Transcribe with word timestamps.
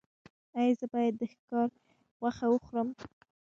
ایا 0.57 0.73
زه 0.79 0.85
باید 0.93 1.13
د 1.17 1.21
ښکار 1.33 1.69
غوښه 2.19 2.47
وخورم؟ 2.51 2.89